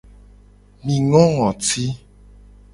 Mi 0.83 0.95
ngo 1.05 1.21
ngoti. 1.33 1.83